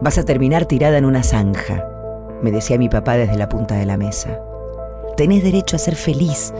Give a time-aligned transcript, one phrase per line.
[0.00, 1.84] Vas a terminar tirada en una zanja,
[2.42, 4.38] me decía mi papá desde la punta de la mesa.
[5.16, 6.52] Tenés derecho a ser feliz,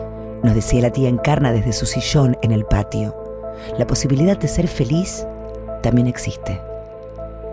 [0.42, 3.14] nos decía la tía Encarna desde su sillón en el patio.
[3.78, 5.26] La posibilidad de ser feliz
[5.82, 6.60] también existe.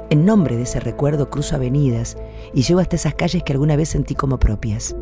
[0.09, 2.17] En nombre de ese recuerdo cruzo avenidas
[2.53, 4.95] y llego hasta esas calles que alguna vez sentí como propias.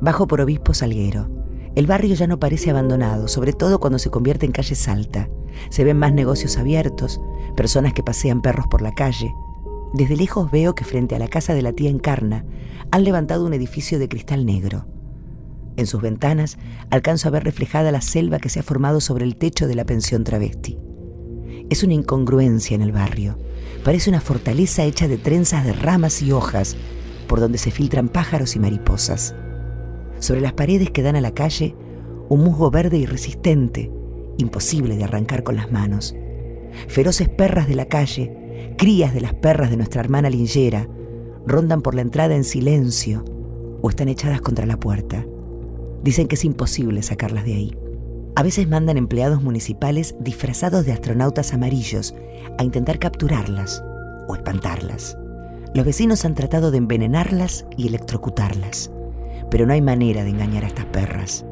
[0.00, 1.28] Bajo por Obispo Salguero.
[1.74, 5.28] El barrio ya no parece abandonado, sobre todo cuando se convierte en calle Salta.
[5.70, 7.20] Se ven más negocios abiertos,
[7.56, 9.34] personas que pasean perros por la calle.
[9.94, 12.44] Desde lejos veo que frente a la casa de la tía Encarna
[12.90, 14.88] han levantado un edificio de cristal negro.
[15.76, 16.58] En sus ventanas
[16.90, 19.86] alcanzo a ver reflejada la selva que se ha formado sobre el techo de la
[19.86, 20.78] pensión travesti.
[21.70, 23.38] Es una incongruencia en el barrio.
[23.84, 26.76] Parece una fortaleza hecha de trenzas de ramas y hojas
[27.28, 29.36] por donde se filtran pájaros y mariposas.
[30.18, 31.76] Sobre las paredes que dan a la calle,
[32.28, 33.92] un musgo verde y resistente,
[34.38, 36.16] imposible de arrancar con las manos.
[36.88, 38.43] Feroces perras de la calle,
[38.76, 40.88] crías de las perras de nuestra hermana Lingera,
[41.46, 43.24] rondan por la entrada en silencio
[43.82, 45.26] o están echadas contra la puerta.
[46.02, 47.76] Dicen que es imposible sacarlas de ahí.
[48.36, 52.14] A veces mandan empleados municipales disfrazados de astronautas amarillos
[52.58, 53.82] a intentar capturarlas
[54.28, 55.16] o espantarlas.
[55.74, 58.90] Los vecinos han tratado de envenenarlas y electrocutarlas,
[59.50, 61.44] pero no hay manera de engañar a estas perras.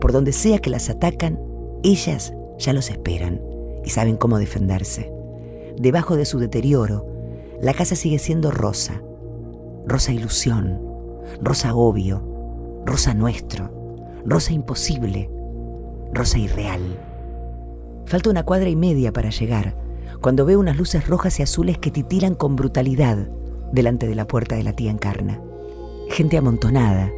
[0.00, 1.38] Por donde sea que las atacan,
[1.82, 3.40] ellas ya los esperan
[3.84, 5.10] y saben cómo defenderse.
[5.76, 7.06] Debajo de su deterioro,
[7.60, 9.02] la casa sigue siendo rosa.
[9.86, 10.80] Rosa ilusión,
[11.42, 13.84] rosa obvio, rosa nuestro
[14.24, 15.30] rosa imposible,
[16.12, 16.82] rosa irreal.
[18.06, 19.76] Falta una cuadra y media para llegar,
[20.20, 23.28] cuando veo unas luces rojas y azules que titilan con brutalidad
[23.72, 25.40] delante de la puerta de la tía Encarna.
[26.10, 27.10] Gente amontonada,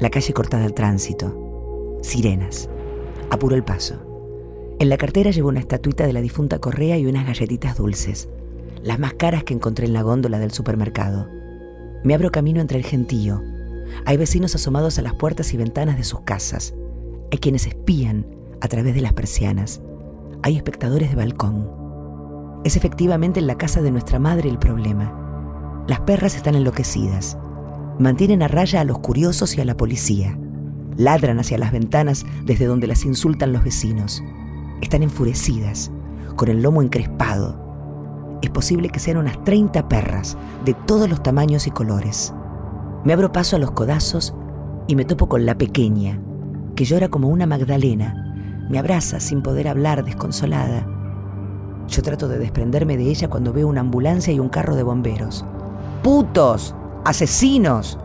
[0.00, 2.68] la calle cortada al tránsito, sirenas.
[3.30, 4.07] Apuro el paso.
[4.80, 8.28] En la cartera llevo una estatuita de la difunta Correa y unas galletitas dulces,
[8.82, 11.28] las más caras que encontré en la góndola del supermercado.
[12.04, 13.42] Me abro camino entre el gentío,
[14.04, 16.74] hay vecinos asomados a las puertas y ventanas de sus casas.
[17.32, 18.26] Hay quienes espían
[18.60, 19.80] a través de las persianas.
[20.42, 21.70] Hay espectadores de balcón.
[22.64, 25.84] Es efectivamente en la casa de nuestra madre el problema.
[25.86, 27.38] Las perras están enloquecidas.
[27.98, 30.38] Mantienen a raya a los curiosos y a la policía.
[30.96, 34.22] Ladran hacia las ventanas desde donde las insultan los vecinos.
[34.80, 35.90] Están enfurecidas,
[36.36, 38.38] con el lomo encrespado.
[38.42, 42.32] Es posible que sean unas 30 perras, de todos los tamaños y colores.
[43.04, 44.34] Me abro paso a los codazos
[44.86, 46.20] y me topo con la pequeña,
[46.76, 48.66] que llora como una Magdalena.
[48.70, 50.86] Me abraza sin poder hablar, desconsolada.
[51.88, 55.44] Yo trato de desprenderme de ella cuando veo una ambulancia y un carro de bomberos.
[56.02, 56.74] ¡Putos!
[57.04, 57.98] ¡Asesinos!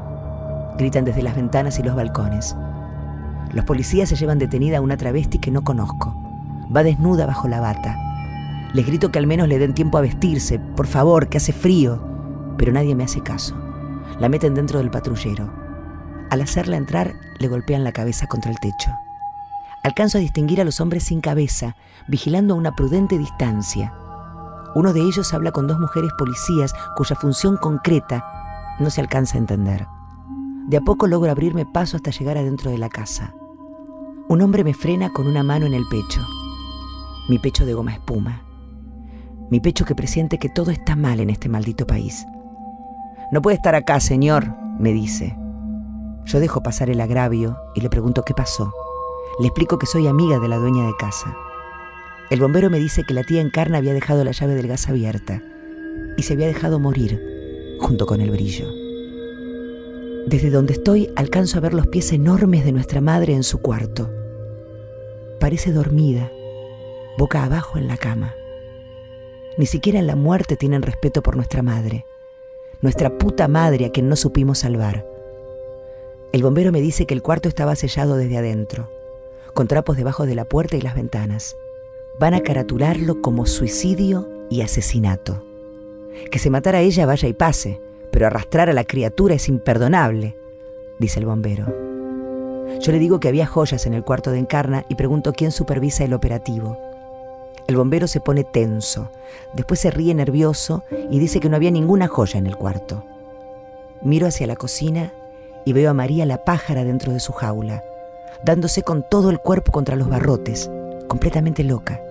[0.78, 2.56] gritan desde las ventanas y los balcones.
[3.52, 6.23] Los policías se llevan detenida a una travesti que no conozco.
[6.76, 7.98] Va desnuda bajo la bata.
[8.74, 12.02] Les grito que al menos le den tiempo a vestirse, por favor, que hace frío,
[12.58, 13.56] pero nadie me hace caso.
[14.20, 15.52] La meten dentro del patrullero.
[16.30, 18.92] Al hacerla entrar, le golpean la cabeza contra el techo.
[19.84, 21.76] Alcanzo a distinguir a los hombres sin cabeza,
[22.08, 23.94] vigilando a una prudente distancia.
[24.76, 28.26] Uno de ellos habla con dos mujeres policías cuya función concreta
[28.80, 29.86] no se alcanza a entender.
[30.68, 33.36] De a poco logro abrirme paso hasta llegar adentro de la casa.
[34.30, 36.22] Un hombre me frena con una mano en el pecho.
[37.30, 38.44] Mi pecho de goma espuma.
[39.50, 42.26] Mi pecho que presiente que todo está mal en este maldito país.
[43.32, 45.38] No puede estar acá, señor, me dice.
[46.26, 48.74] Yo dejo pasar el agravio y le pregunto qué pasó.
[49.40, 51.34] Le explico que soy amiga de la dueña de casa.
[52.30, 55.42] El bombero me dice que la tía Encarna había dejado la llave del gas abierta
[56.18, 57.22] y se había dejado morir
[57.80, 58.68] junto con el brillo.
[60.28, 64.10] Desde donde estoy alcanzo a ver los pies enormes de nuestra madre en su cuarto.
[65.40, 66.32] Parece dormida,
[67.18, 68.36] boca abajo en la cama.
[69.58, 72.06] Ni siquiera en la muerte tienen respeto por nuestra madre
[72.84, 75.08] nuestra puta madre a quien no supimos salvar.
[76.34, 78.92] El bombero me dice que el cuarto estaba sellado desde adentro,
[79.54, 81.56] con trapos debajo de la puerta y las ventanas.
[82.20, 85.46] Van a caratularlo como suicidio y asesinato.
[86.30, 87.80] Que se matara ella vaya y pase,
[88.12, 90.36] pero arrastrar a la criatura es imperdonable,
[91.00, 91.66] dice el bombero.
[92.82, 96.04] Yo le digo que había joyas en el cuarto de Encarna y pregunto quién supervisa
[96.04, 96.78] el operativo.
[97.68, 99.10] El bombero se pone tenso,
[99.54, 103.04] después se ríe nervioso y dice que no había ninguna joya en el cuarto.
[104.02, 105.14] Miro hacia la cocina
[105.66, 107.84] y veo a María la pájara dentro de su jaula,
[108.44, 110.70] dándose con todo el cuerpo contra los barrotes,
[111.08, 112.02] completamente loca.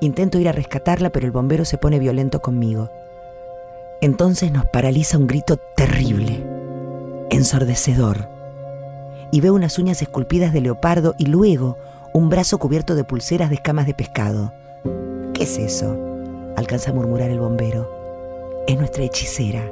[0.00, 2.90] Intento ir a rescatarla, pero el bombero se pone violento conmigo.
[4.00, 6.44] Entonces nos paraliza un grito terrible,
[7.30, 8.28] ensordecedor.
[9.30, 11.76] Y veo unas uñas esculpidas de leopardo y luego
[12.12, 14.52] un brazo cubierto de pulseras de escamas de pescado.
[15.34, 15.96] ¿Qué es eso?
[16.56, 17.88] alcanza a murmurar el bombero.
[18.66, 19.64] es nuestra hechicera,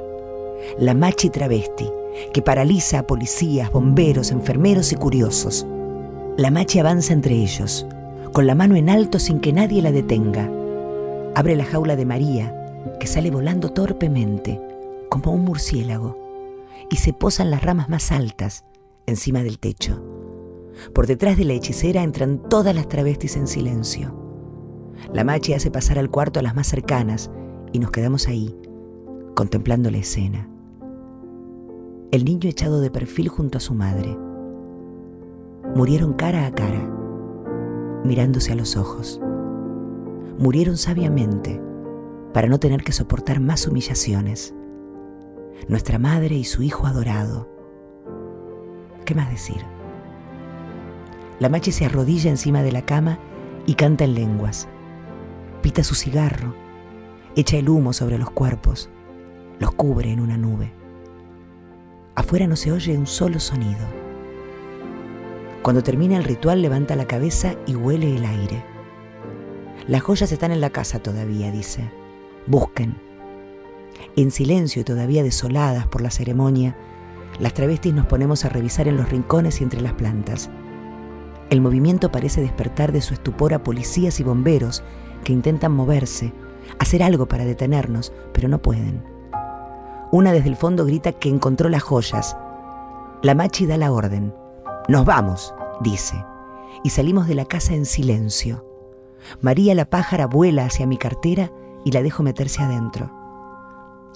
[0.77, 1.89] la machi travesti,
[2.33, 5.65] que paraliza a policías, bomberos, enfermeros y curiosos.
[6.37, 7.85] La machi avanza entre ellos,
[8.33, 10.49] con la mano en alto sin que nadie la detenga.
[11.35, 12.55] Abre la jaula de María,
[12.99, 14.59] que sale volando torpemente,
[15.09, 16.17] como un murciélago,
[16.89, 18.65] y se posa en las ramas más altas,
[19.05, 20.18] encima del techo.
[20.93, 24.13] Por detrás de la hechicera entran todas las travestis en silencio.
[25.13, 27.31] La machi hace pasar al cuarto a las más cercanas
[27.71, 28.55] y nos quedamos ahí,
[29.35, 30.49] contemplando la escena.
[32.11, 34.17] El niño echado de perfil junto a su madre.
[35.75, 36.89] Murieron cara a cara,
[38.03, 39.21] mirándose a los ojos.
[40.37, 41.61] Murieron sabiamente
[42.33, 44.53] para no tener que soportar más humillaciones.
[45.67, 47.47] Nuestra madre y su hijo adorado.
[49.05, 49.63] ¿Qué más decir?
[51.39, 53.17] La machi se arrodilla encima de la cama
[53.65, 54.67] y canta en lenguas.
[55.61, 56.53] Pita su cigarro,
[57.35, 58.89] echa el humo sobre los cuerpos,
[59.59, 60.71] los cubre en una nube.
[62.15, 63.85] Afuera no se oye un solo sonido.
[65.61, 68.63] Cuando termina el ritual levanta la cabeza y huele el aire.
[69.87, 71.89] Las joyas están en la casa todavía, dice.
[72.47, 72.95] Busquen.
[74.15, 76.75] En silencio y todavía desoladas por la ceremonia,
[77.39, 80.49] las travestis nos ponemos a revisar en los rincones y entre las plantas.
[81.49, 84.83] El movimiento parece despertar de su estupor a policías y bomberos
[85.23, 86.31] que intentan moverse,
[86.77, 89.03] hacer algo para detenernos, pero no pueden.
[90.11, 92.37] Una desde el fondo grita que encontró las joyas.
[93.23, 94.33] La machi da la orden.
[94.87, 96.23] Nos vamos, dice,
[96.83, 98.65] y salimos de la casa en silencio.
[99.41, 101.51] María la pájara vuela hacia mi cartera
[101.83, 103.11] y la dejo meterse adentro.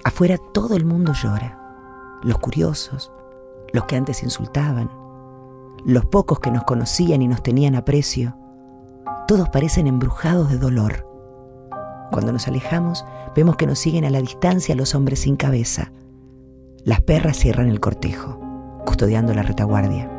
[0.03, 2.19] Afuera todo el mundo llora.
[2.23, 3.11] Los curiosos,
[3.71, 5.02] los que antes insultaban,
[5.85, 8.37] los pocos que nos conocían y nos tenían aprecio.
[9.27, 11.07] Todos parecen embrujados de dolor.
[12.11, 15.91] Cuando nos alejamos, vemos que nos siguen a la distancia los hombres sin cabeza.
[16.83, 18.39] Las perras cierran el cortejo,
[18.85, 20.09] custodiando la retaguardia.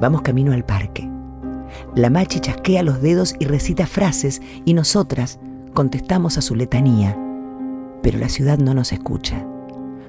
[0.00, 1.08] Vamos camino al parque.
[1.94, 5.38] La machi chasquea los dedos y recita frases y nosotras
[5.74, 7.16] contestamos a su letanía.
[8.02, 9.46] Pero la ciudad no nos escucha,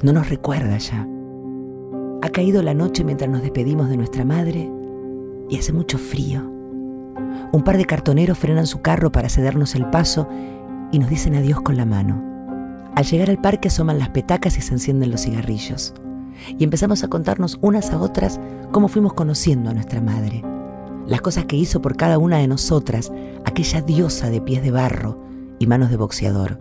[0.02, 1.08] no nos recuerda ya.
[2.24, 4.72] Ha caído la noche mientras nos despedimos de nuestra madre
[5.50, 6.42] y hace mucho frío.
[7.52, 10.30] Un par de cartoneros frenan su carro para cedernos el paso
[10.94, 12.24] y nos dicen adiós con la mano.
[12.96, 15.96] Al llegar al parque asoman las petacas y se encienden los cigarrillos.
[16.58, 18.40] Y empezamos a contarnos unas a otras
[18.72, 20.46] cómo fuimos conociendo a nuestra madre.
[21.06, 23.12] Las cosas que hizo por cada una de nosotras,
[23.44, 25.20] aquella diosa de pies de barro
[25.60, 26.58] y manos de boxeador.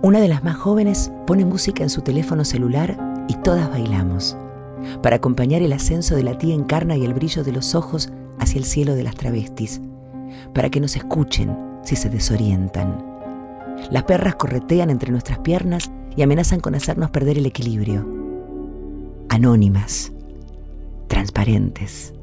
[0.00, 2.96] Una de las más jóvenes pone música en su teléfono celular
[3.28, 4.34] y todas bailamos,
[5.02, 8.58] para acompañar el ascenso de la tía Encarna y el brillo de los ojos hacia
[8.58, 9.80] el cielo de las travestis,
[10.54, 13.12] para que nos escuchen si se desorientan
[13.90, 18.06] las perras corretean entre nuestras piernas y amenazan con hacernos perder el equilibrio.
[19.28, 20.12] Anónimas,
[21.08, 22.14] transparentes,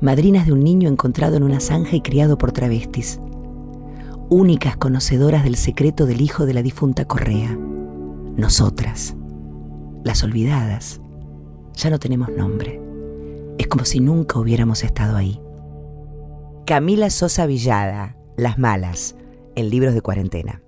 [0.00, 3.20] madrinas de un niño encontrado en una zanja y criado por travestis,
[4.28, 7.56] únicas conocedoras del secreto del hijo de la difunta Correa.
[8.36, 9.16] Nosotras,
[10.04, 11.00] las olvidadas,
[11.78, 12.80] ya no tenemos nombre.
[13.56, 15.40] Es como si nunca hubiéramos estado ahí.
[16.66, 19.16] Camila Sosa Villada, Las Malas,
[19.54, 20.60] en libros de cuarentena.